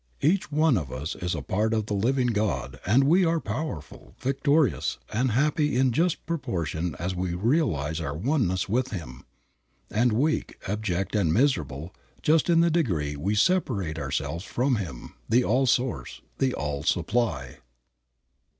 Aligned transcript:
Each 0.23 0.51
one 0.51 0.79
of 0.79 0.91
us 0.91 1.13
is 1.13 1.35
a 1.35 1.43
part 1.43 1.75
of 1.75 1.85
the 1.85 1.93
living 1.93 2.25
God 2.29 2.79
and 2.87 3.03
we 3.03 3.23
are 3.23 3.39
powerful, 3.39 4.15
victorious 4.19 4.97
and 5.13 5.29
happy 5.29 5.77
just 5.91 6.15
in 6.15 6.21
proportion 6.25 6.95
as 6.97 7.13
we 7.13 7.35
realize 7.35 8.01
our 8.01 8.17
oneness 8.17 8.67
with 8.67 8.87
Him, 8.87 9.25
and 9.91 10.11
weak, 10.11 10.57
abject 10.67 11.15
and 11.15 11.31
miserable 11.31 11.93
just 12.23 12.49
in 12.49 12.61
the 12.61 12.71
degree 12.71 13.15
we 13.15 13.35
separate 13.35 13.99
ourselves 13.99 14.43
from 14.43 14.77
Him, 14.77 15.13
the 15.29 15.43
All 15.43 15.67
Source, 15.67 16.21
the 16.39 16.55
All 16.55 16.81
Supply. 16.81 17.59